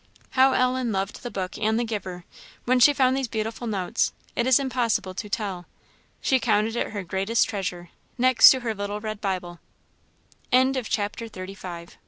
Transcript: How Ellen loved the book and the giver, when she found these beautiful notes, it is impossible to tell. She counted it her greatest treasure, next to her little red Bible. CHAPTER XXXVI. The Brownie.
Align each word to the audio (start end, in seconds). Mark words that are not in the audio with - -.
How 0.31 0.53
Ellen 0.53 0.91
loved 0.91 1.21
the 1.21 1.29
book 1.29 1.59
and 1.59 1.79
the 1.79 1.83
giver, 1.83 2.25
when 2.65 2.79
she 2.79 2.91
found 2.91 3.15
these 3.15 3.27
beautiful 3.27 3.67
notes, 3.67 4.13
it 4.35 4.47
is 4.47 4.57
impossible 4.59 5.13
to 5.13 5.29
tell. 5.29 5.67
She 6.21 6.39
counted 6.39 6.75
it 6.75 6.87
her 6.89 7.03
greatest 7.03 7.47
treasure, 7.47 7.89
next 8.17 8.49
to 8.49 8.61
her 8.61 8.73
little 8.73 8.99
red 8.99 9.21
Bible. 9.21 9.59
CHAPTER 10.51 11.25
XXXVI. 11.25 11.49
The 11.49 11.55
Brownie. 11.55 11.91